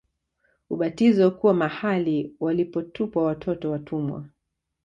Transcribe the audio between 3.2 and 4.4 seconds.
watoto watumwa